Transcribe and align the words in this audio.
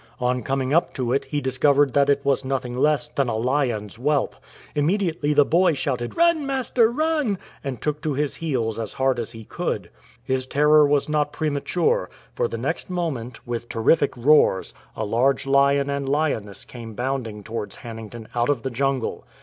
On 0.19 0.41
coming 0.41 0.73
up 0.73 0.95
to 0.95 1.13
it 1.13 1.25
he 1.25 1.41
discovered 1.41 1.93
that 1.93 2.09
it 2.09 2.21
was 2.25 2.43
nothing 2.43 2.75
less 2.75 3.07
than 3.07 3.29
a 3.29 3.37
lion's 3.37 3.97
whelp. 3.97 4.35
Immediately 4.73 5.31
the 5.35 5.45
boy 5.45 5.73
shouted, 5.73 6.17
"Run, 6.17 6.43
master, 6.43 6.89
run!" 6.91 7.37
and 7.63 7.79
took 7.79 8.01
to 8.01 8.15
his 8.15 8.37
heels 8.37 8.79
as 8.79 8.93
hard 8.93 9.19
as 9.19 9.33
he 9.33 9.43
could. 9.45 9.91
His 10.23 10.47
terror 10.47 10.87
was 10.87 11.07
not 11.07 11.31
premature, 11.31 12.09
for 12.33 12.47
the 12.47 12.57
next 12.57 12.89
moment, 12.89 13.45
with 13.45 13.65
ENCOUNTER 13.65 13.79
WITH 13.81 13.85
LIONS 13.85 13.85
terrific 13.99 14.17
roars, 14.17 14.73
a 14.95 15.05
large 15.05 15.45
lion 15.45 15.87
and 15.91 16.09
lioness 16.09 16.65
came 16.65 16.95
bounding 16.95 17.43
to 17.43 17.51
wards 17.51 17.77
Hannington 17.77 18.25
out 18.33 18.49
of 18.49 18.63
the 18.63 18.71
jungle. 18.71 19.23